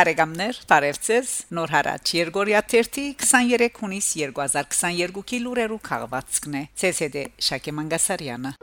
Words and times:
Բարեկամներ, 0.00 0.58
բարևձեզ։ 0.70 1.30
Նոր 1.52 1.72
հարաճ 1.74 2.10
Երգորիա 2.16 2.60
23 2.72 3.74
հունիս 3.82 4.06
2022-ի 4.20 5.40
լուրերու 5.44 5.76
քաղվածքն 5.88 6.56
է։ 6.56 6.62
ՑՍԴ 6.88 7.24
Շակե 7.48 7.74
Մանգասարյանը։ 7.76 8.54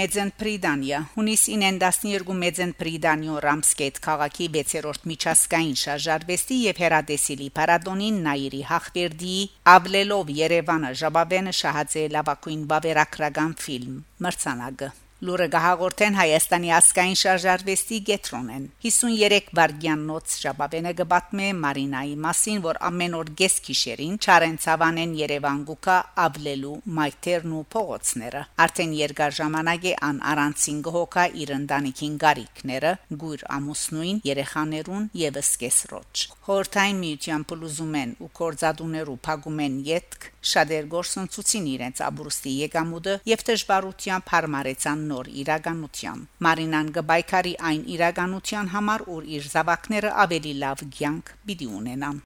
Մեծեն 0.00 0.34
Պրիդանիա 0.42 1.00
հունիսին 1.14 1.64
12 1.78 2.36
Մեծեն 2.42 2.76
Պրիդանիո 2.82 3.38
Ռամսկետ 3.46 4.04
քաղաքի 4.10 4.52
6-րդ 4.58 5.10
միջազգային 5.14 5.80
շարժարվեստի 5.86 6.62
եւ 6.66 6.86
հերադեսիլի 6.88 7.50
պարադոնին 7.62 8.22
Նայիրի 8.26 8.62
Հախվերդի 8.74 9.40
Աբլելով 9.78 10.38
Երևանը 10.42 10.96
Ժաբավենը 11.06 11.58
շահացե 11.62 12.08
լավակույն 12.18 12.64
բավերագրական 12.72 13.60
ֆիլմ 13.62 14.00
մրցանակը 14.26 14.96
Լուրը 15.18 15.46
գահաղորդեն 15.50 16.14
Հայաստանի 16.14 16.68
ասկային 16.76 17.16
շարժարվեստի 17.18 17.96
գետրոնեն 18.06 18.66
53 18.84 19.48
վարգյանոց 19.58 20.34
ժապավենը 20.44 20.92
գբատմե 21.00 21.48
Մարինայի 21.62 22.12
մասին 22.26 22.60
որ 22.66 22.78
ամեն 22.88 23.16
օր 23.18 23.32
գես 23.40 23.56
քիշերին 23.66 24.14
Չարենցավանեն 24.22 25.16
Երևան 25.18 25.64
գուկա 25.72 25.96
աբլելու 26.26 26.76
մայթերն 27.00 27.56
ու 27.58 27.64
փողոցները 27.74 28.44
արդեն 28.68 28.94
երկար 29.00 29.36
ժամանակ 29.40 29.90
է 29.90 29.96
ան 30.06 30.22
առանցին 30.34 30.80
գողոկա 30.86 31.26
իր 31.42 31.54
ընտանիքին 31.58 32.16
գարիկները 32.22 32.94
գույր 33.24 33.46
ամուսնուին 33.58 34.22
երեխաներուն 34.30 35.10
եւս 35.26 35.52
կեսրոջ 35.66 36.26
հորթային 36.46 37.02
միության 37.02 37.42
փլուզում 37.50 37.98
են 38.04 38.14
ու 38.22 38.32
կորզադուներու 38.38 39.18
փագում 39.26 39.58
են 39.66 39.82
յետք 39.88 40.30
շատեր 40.48 40.86
գործընծուցին 40.94 41.66
իրենց 41.74 42.00
աբրուստի 42.06 42.52
եկամուտը 42.62 43.14
եւ 43.28 43.42
դժվարությամբ 43.48 44.32
հարմարեցան 44.32 45.07
նոր 45.12 45.30
իրականության։ 45.44 46.26
Մարինան 46.48 46.92
գբայքարի 46.98 47.54
այն 47.70 47.86
իրականության 47.98 48.74
համար, 48.74 49.06
որ 49.14 49.30
իր 49.38 49.48
զավակները 49.54 50.16
ավելի 50.26 50.54
լավ 50.64 50.84
կյանք 50.98 51.34
պիտի 51.48 51.72
ունենան։ 51.82 52.22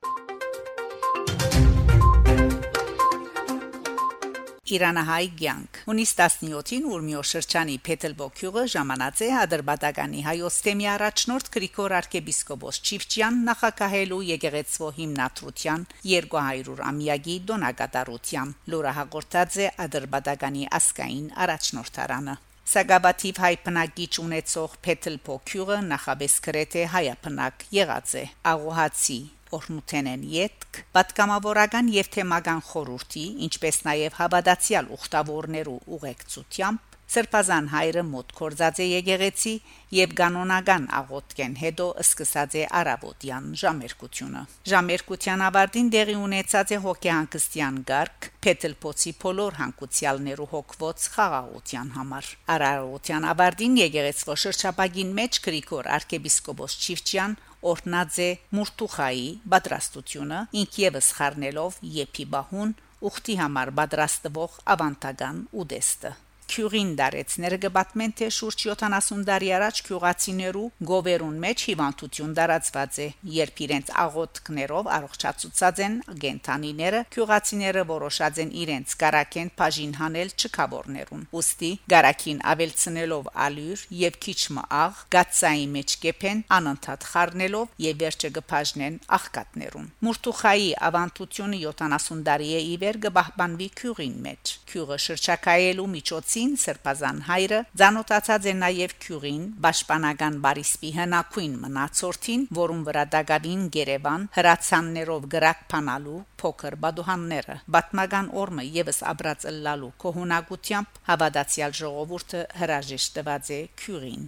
Իրանահայ 4.72 5.24
ցանկ։ 5.39 5.78
Հունիս 5.84 6.12
17-ին 6.19 6.84
Ուրմիո 6.89 7.22
շրջանի 7.28 7.74
Փեթելբոքյուղը 7.86 8.62
ժամանած 8.74 9.22
է 9.27 9.28
Ադրբատականի 9.41 10.22
հայոց 10.27 10.58
թեմի 10.67 10.86
առաջնորդ 10.92 11.50
Գրիգոր 11.56 11.94
arczepiskopos 11.98 12.78
Չիվչյան 12.86 13.42
նախակահելու 13.48 14.20
եկեղեցվո 14.28 14.89
հիմնադրության 15.00 15.84
200 16.12 16.78
ամյակի 16.92 17.36
դոնակատարության։ 17.50 18.55
Լուրը 18.72 18.94
հաղորդած 19.00 19.61
է 19.67 19.69
Ադրբատականի 19.89 20.64
ասկային 20.80 21.28
առաջնորդարանը։ 21.48 22.39
Սագաբաթիվ 22.73 23.39
հայ 23.42 23.56
բնակիչ 23.67 24.12
ունեցող 24.23 24.75
Փեթելբոքյուղը 24.87 25.75
նախաբես 25.89 26.37
գրեթե 26.47 26.84
հայապնակ 26.92 27.64
եղած 27.77 28.12
է։ 28.17 28.23
Աղոհացի 28.48 29.17
օրնութենեն 29.59 30.23
յետք 30.33 30.79
պատգամավորական 30.97 31.91
եւ 31.92 32.09
թեմական 32.17 32.62
խորհրդի 32.70 33.25
ինչպես 33.48 33.81
նաեւ 33.89 34.17
հավատացյալ 34.23 34.89
ուխտավորներու 34.97 35.77
ուղեկցությամբ 35.98 36.97
Սրբազան 37.12 37.66
հայրը 37.68 38.02
մոտ 38.08 38.30
կորզած 38.38 38.78
է 38.80 38.84
եկեղեցի 38.88 39.50
եւ 39.92 40.12
կանոնական 40.16 40.84
աղոթքեն 40.98 41.56
հետո 41.60 41.88
սկսած 42.00 42.55
է 42.56 42.62
արաբոդյան 42.78 43.50
ժամերկությունը 43.62 44.44
ժամերկության 44.72 45.44
ավարտին 45.48 45.90
դեղի 45.92 46.16
ունեցած 46.22 46.72
է 46.72 46.78
հոգեհանգստյան 46.86 47.77
գարկ 47.92 48.30
Փեթելփոցի 48.46 49.12
փոլոր 49.24 49.58
հանգուցյալներու 49.61 50.48
հոգվոց 50.55 51.06
խաղաղության 51.18 51.92
համար 51.98 52.33
արարողության 52.56 53.28
ավարտին 53.34 53.78
եկեղեցվո 53.83 54.39
շրջապագին 54.46 55.14
մեջ 55.20 55.40
Գրիգոր 55.45 55.92
arczepiskopos 56.01 56.80
Չիվչյան 56.80 57.39
օրնաձե 57.72 58.33
մուրտուխայի 58.56 59.28
պատրաստությունը 59.52 60.42
ինք 60.64 60.83
եւս 60.86 61.12
խառնելով 61.20 61.78
եփի 62.01 62.28
բահուն 62.33 62.77
ուխտի 63.12 63.40
համար 63.45 63.72
պատրաստվող 63.78 64.61
ավանտագան 64.74 65.48
ուդեստը 65.62 66.18
Քյուրին 66.52 66.90
դարեց 66.98 67.35
ներգբատմեն 67.40 68.13
թե 68.18 68.27
շուրջ 68.36 68.63
70 68.68 69.23
տարի 69.24 69.46
առաջ 69.57 69.79
քյուղացիներու 69.86 70.64
գովերուն 70.89 71.36
մեջ 71.45 71.63
հիվանդություն 71.68 72.35
դարածված 72.36 72.98
է 73.01 73.07
երբ 73.36 73.63
իրենց 73.67 73.92
աղոթքներով 74.02 74.90
առողջացուցած 74.96 75.80
են 75.86 75.96
գենթանիները 76.24 77.01
քյուղացիները 77.17 77.85
որոշած 77.92 78.40
են 78.45 78.52
իրենց 78.64 78.96
կարակեն 79.02 79.52
բաժին 79.63 79.95
հանել 80.02 80.35
չկավորներուն 80.42 81.24
ուստի 81.40 81.70
գարակին 81.95 82.45
ավելցնելով 82.52 83.33
ալյուր 83.46 83.86
եւ 84.02 84.20
քիչ 84.29 84.40
մաղ 84.58 85.01
գացայի 85.17 85.67
մեջ 85.79 85.96
կեփեն 86.05 86.45
անընդհատ 86.58 87.08
խառնելով 87.14 87.83
եւ 87.86 87.98
վերջը 88.05 88.33
գբաժնեն 88.36 89.01
աղկատներուն 89.17 89.89
մուրտուխայի 90.05 90.70
ավանդությունը 90.92 91.64
70 91.64 92.23
տարի 92.29 92.52
է 92.61 92.63
իվեր 92.77 93.02
գբահբանվի 93.08 93.73
քյուղին 93.80 94.17
մեջ 94.29 94.55
քյուղը 94.73 95.02
շրջակայելու 95.08 95.90
միջոցի 95.96 96.42
մասին 96.42 96.57
Սրբազան 96.58 97.19
հայրը 97.29 97.58
ցանոթացած 97.79 98.47
է 98.51 98.53
նաև 98.58 98.92
Քյուրին, 99.03 99.42
պաշտպանական 99.63 100.39
բարիսպի 100.42 100.91
հնակույն 100.97 101.53
մնացորդին, 101.63 102.47
որում 102.58 102.80
վրա 102.89 103.05
դագավին 103.14 103.63
Գերևան 103.77 104.25
հրացաններով 104.36 105.29
գրակ 105.35 105.61
փանալու 105.70 106.19
փոքր 106.42 106.77
բադուհանները։ 106.83 107.57
Բատմական 107.77 108.33
օրմը 108.42 108.64
եւս 108.83 108.98
աբրած 109.13 109.47
լալու 109.63 109.92
կողունակությամբ 110.02 110.98
հավատացյալ 111.13 111.77
ժողովուրդը 111.83 112.42
հրաժեշտված 112.63 113.52
է 113.52 113.61
Քյուրին։ 113.83 114.27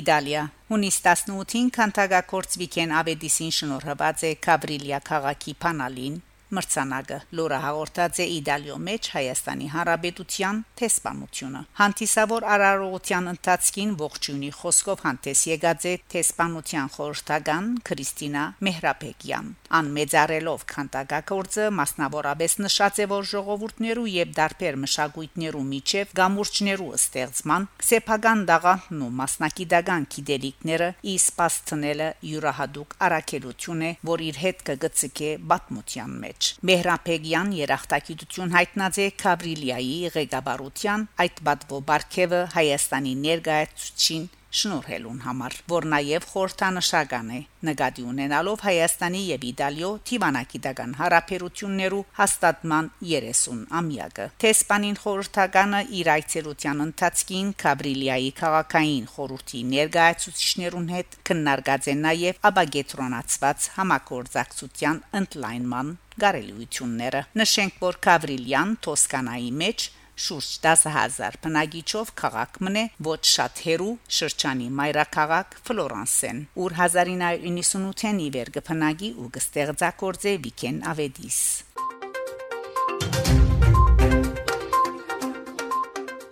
Իտալիա 0.00 0.42
Հունիս 0.70 0.96
18-ին 1.02 1.70
Քանտագակորցվիկեն 1.74 2.92
Ավեդիսին 2.94 3.54
շնորհված 3.58 4.26
է 4.28 4.30
Կաբրիլիա 4.46 5.00
քաղաքի 5.10 5.54
Փանալին 5.64 6.20
մրցանակը. 6.56 7.18
Լուրը 7.38 7.58
հաղորդած 7.64 8.20
է 8.20 8.26
Իտալիո 8.40 8.76
մեջ 8.90 9.10
Հայաստանի 9.14 9.66
Հանրապետության 9.74 10.60
տեսփանությունը 10.80 11.62
հանդիսավոր 11.80 12.46
արարողության 12.54 13.30
ընթացքին 13.34 13.94
ողջունի 14.00 14.50
խոսքով 14.60 15.04
հանդես 15.06 15.42
եկած 15.50 15.86
է 15.90 15.94
տեսփանության 16.14 16.90
խորհրդական 16.96 17.70
Քրիստինա 17.90 18.44
Մեհրապեգյան 18.66 19.50
ան 19.80 19.90
մեծարելով 19.96 20.64
քանտակագործը 20.74 21.66
մասնավորապես 21.80 22.56
նշած 22.64 23.00
է 23.04 23.06
որ 23.10 23.28
ժողովուրդներու 23.30 24.08
եւ 24.10 24.32
դարբեր 24.40 24.78
մշակույթներու 24.84 25.64
միջև 25.70 26.14
գամուրջներու 26.20 26.90
ստեղծման 27.00 27.68
սեփական 27.90 28.44
դաղանն 28.50 29.04
ու 29.06 29.12
մասնակիտական 29.20 30.08
գիտելիքները 30.16 30.90
իսպաստնելը 31.14 32.08
յուրահատուկ 32.30 32.96
արակելություն 33.10 33.86
է 33.90 33.92
որ 34.10 34.26
իր 34.30 34.42
հետ 34.44 34.64
կգծկե 34.70 35.30
բատմության 35.52 36.18
մեջ 36.24 36.39
մեջ։ 36.40 36.48
Մեհրապեգյան 36.68 37.48
երախտագիտություն 37.52 38.52
հայտնած 38.54 38.98
է 39.04 39.06
Կաբրիլիայի 39.22 39.96
ղեկավարության 40.14 41.04
այդ 41.24 41.42
բադվո 41.48 41.80
բարգեւը 41.90 42.40
Հայաստանի 42.56 43.12
ներկայացուցին 43.24 44.24
շնորհելուն 44.50 45.20
համար, 45.24 45.56
որ 45.70 45.86
նաև 45.92 46.24
խորհրդանշական 46.30 47.28
է 47.36 47.40
նկատի 47.68 48.04
ունենալով 48.10 48.64
Հայաստանի 48.66 49.20
եւ 49.28 49.44
Իտալիո 49.50 49.90
թիվանակիտական 50.10 50.94
հարաբերություններու 51.00 52.00
հաստատման 52.18 52.90
30 53.10 53.62
ամյակը։ 53.80 54.26
Թեսպանին 54.44 54.98
խորհրդականը 55.04 55.82
իր 56.00 56.10
այցելության 56.16 56.84
ընթացքին 56.86 57.52
Կաբրիլիայի 57.64 58.30
քաղաքային 58.40 59.06
խորհրդի 59.14 59.62
ներկայացուցիչներուն 59.76 60.90
հետ 60.96 61.18
քննարկած 61.30 61.90
է 61.90 61.96
նաև 62.00 62.42
աբագետրոնացված 62.50 63.70
համակորձակցության 63.78 65.02
ընդլայնման 65.20 65.96
գարելույությունները։ 66.20 67.22
Նշենք, 67.40 67.80
որ 67.84 67.98
Կավրիլյան 68.10 68.76
Տոսկանայի 68.84 69.50
մեջ 69.60 69.88
շուրջ 70.24 70.48
10000 70.66 71.38
բնակիչով 71.44 72.12
քաղաք 72.22 72.58
մնե 72.66 72.84
ոչ 73.10 73.20
շատ 73.34 73.62
հերու 73.66 73.92
շրջանի 74.18 74.68
մայրաքաղաք 74.80 75.56
Ֆլորանսեն 75.70 76.42
ուր 76.66 76.76
1998-ին 76.82 78.22
իվեր 78.28 78.52
կփնագի 78.58 79.14
ու 79.24 79.30
կստեղծագործե 79.38 80.36
Վիկեն 80.46 80.84
Ավեդիս 80.94 81.40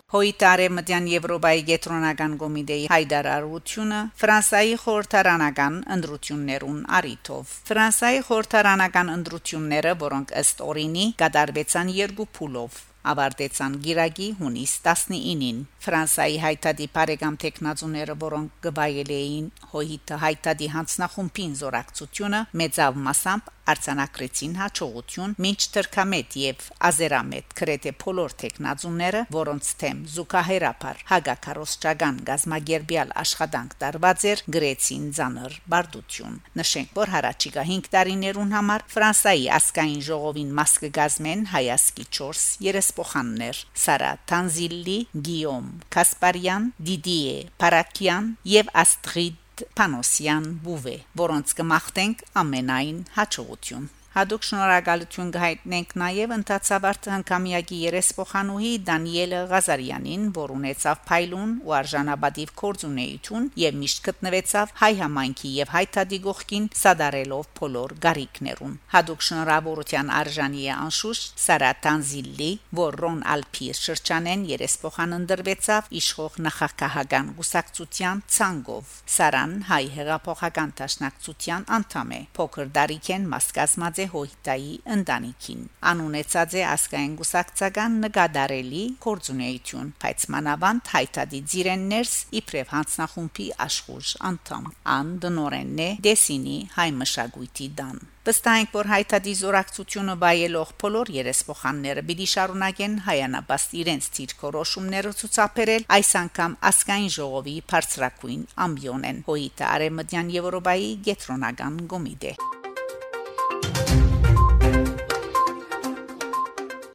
Հոյտարե 0.09 0.67
մտյան 0.73 1.07
Եվրոպայի 1.13 1.65
գետրոնական 1.69 2.37
կոմիտեի 2.41 2.85
հայտարարությունը 2.89 3.99
Ֆրանսայի 4.23 4.79
խորհրդարանական 4.85 5.77
ընդրություններուն 5.97 6.79
արիթով 6.99 7.53
Ֆրանսայի 7.69 8.23
խորհրդարանական 8.31 9.13
ընդրությունները, 9.19 9.93
որոնք 10.09 10.33
ըստ 10.43 10.63
օրինի 10.69 11.07
կատարվեցան 11.25 11.93
երկու 11.99 12.29
փուլով 12.39 12.81
ավարտեցան 13.13 13.77
Գիրագի 13.85 14.29
հունիս 14.41 14.73
19-ին 14.87 15.61
Ֆրանսայի 15.89 16.41
հայտարարի 16.45 16.89
բարեկամ 16.97 17.37
տեխնազուները, 17.45 18.17
որոնք 18.25 18.57
գվայել 18.69 19.13
էին 19.19 19.47
հոյիտը 19.75 20.19
հայտարարի 20.25 20.73
հանձնախումբին 20.75 21.55
զորակցությունը 21.63 22.43
մեծավ 22.63 23.01
մասամբ 23.09 23.55
արձանագրեցին 23.69 24.55
հաջողություն 24.59 25.35
մինչ 25.45 25.59
թրքամետ 25.75 26.37
եւ 26.41 26.63
ազերամետ 26.89 27.55
քրեթե 27.59 27.93
փոլոր 28.03 28.35
տեխնազունները 28.43 29.21
որոնց 29.35 29.73
թեմ 29.83 30.01
զուկահերապար 30.15 31.03
հագակարոսչական 31.11 32.21
գազագերբյալ 32.29 33.13
աշխատանք 33.25 33.75
տարված 33.83 34.25
էր 34.33 34.43
գրեցին 34.57 35.05
ցաներ 35.19 35.59
բարդություն 35.75 36.39
նշենք 36.61 36.97
որ 36.99 37.13
հարաճիգա 37.17 37.67
5 37.73 37.91
տարիներուն 37.97 38.55
համար 38.57 38.87
ֆրանսայի 38.95 39.47
ասկային 39.59 40.03
ժողովին 40.09 40.55
մաս 40.59 40.75
կգազմեն 40.87 41.45
հայասկի 41.53 42.09
4 42.21 42.43
երեսփոխաններ 42.89 43.59
Սարա 43.83 44.13
Տանզիլլի 44.31 44.97
Գիոմ 45.27 45.67
Կասպարյան 45.95 46.65
Դիդիե 46.89 47.37
Պարակյան 47.61 48.31
եւ 48.53 48.73
Աստրիդ 48.83 49.65
Պանոսյան 49.79 50.49
Բուվե, 50.65 50.97
որոնց 51.19 51.55
կմաղթենք 51.59 52.25
ամենայն 52.43 52.99
հաջողություն։ 53.19 53.89
Հadoop 54.19 54.43
շնորհակալություն 54.43 55.29
գայտնենք 55.31 55.93
նաև 56.01 56.33
ընթացավարտ 56.35 57.05
հնկամիակի 57.13 57.77
երեսփոխանուհի 57.85 58.71
Դանիելը 58.89 59.43
Ղազարյանին, 59.53 60.23
որ 60.39 60.53
ունեցավ 60.55 61.05
փայլուն 61.11 61.53
ու 61.69 61.75
արժանապատիվ 61.79 62.51
կորձունեություն 62.63 63.47
եւ 63.63 63.79
միշտ 63.83 64.01
գտնվեցավ 64.09 64.73
հայ 64.81 64.91
համայնքի 65.03 65.51
եւ 65.59 65.71
հայտադի 65.75 66.19
գողքին 66.25 66.67
սադարելով 66.81 67.47
փոլոր 67.61 67.95
գարիկներուն։ 68.09 68.75
Հadoop 68.97 69.23
շնորհավորության 69.29 70.11
արժանի 70.19 70.67
է 70.67 70.75
անշուշտ 70.79 71.39
Սարատան 71.45 72.05
Զիլլի, 72.11 72.51
որ 72.83 72.99
Ռոն 73.05 73.23
Ալփի 73.39 73.71
շրջանեն 73.79 74.45
երեսփոխան 74.51 75.17
ընդրվեցավ 75.21 75.95
իշխող 76.03 76.43
նախակահական 76.49 77.31
գուսակցության 77.39 78.27
ցանգով։ 78.35 78.99
Սարան 79.15 79.57
հայ 79.71 79.83
հեղափոխական 79.95 80.77
տաշնակցության 80.83 81.71
անդամ 81.79 82.13
է։ 82.19 82.21
Փոքր 82.39 82.75
դարիքեն 82.79 83.33
մասկազմած 83.39 84.03
է 84.03 84.08
Հոյտայի 84.13 84.75
ընտանիքին։ 84.97 85.63
Անունեցած 85.93 86.57
է 86.59 86.65
ասկային 86.73 87.15
գուսակցական 87.21 87.97
նկադարելի 88.05 88.83
կորձունեություն, 89.07 89.95
բայց 90.05 90.27
մանավանդ 90.35 90.93
հայտադի 90.99 91.41
ծիրեններս 91.55 92.15
իբրև 92.43 92.77
հանցնախումբի 92.77 93.49
աշխուժ 93.69 94.13
անդամ։ 94.33 94.71
Ան 94.99 95.17
դնորենն 95.25 95.83
է 95.89 95.91
Դեսինի 96.09 96.61
հայ 96.79 96.89
մշակույթի 97.03 97.69
դան։ 97.83 98.07
Վստահենք, 98.29 98.73
որ 98.77 98.89
հայտադի 98.93 99.33
զորակցությունը 99.39 100.15
բայելով 100.21 100.73
բոլոր 100.83 101.11
երեսփոխանները 101.15 102.03
պիտի 102.11 102.27
շարունակեն 102.33 102.99
հայանաբաստ 103.07 103.79
իրենց 103.81 104.11
ցիրկորոշումները 104.19 105.15
ցուցաբերել 105.23 105.89
այս 105.97 106.13
անգամ 106.23 106.59
ասկային 106.73 107.11
ժողովի 107.17 107.57
բարձրակույն 107.73 108.45
ամբիոնեն 108.69 109.25
հոյիտը 109.33 109.69
արեմդյան 109.73 110.37
Եվրոպայի 110.37 110.95
գետրոնական 111.09 111.83
գոմիդե 111.95 112.37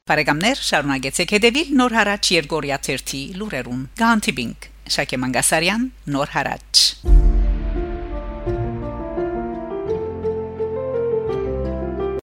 Բարեկամներ, 0.04 0.60
շարունակեցեք 0.68 1.30
հետևել 1.34 1.70
Նոր 1.80 1.94
հարաճ 1.96 2.32
Երգորիա 2.34 2.80
1-ի 2.84 3.22
լուրերուն։ 3.40 3.86
Գանտիբինգ 4.02 4.68
Շակե 4.98 5.20
Մանգասարյան, 5.24 5.86
Նոր 6.18 6.34
հարաճ 6.34 6.82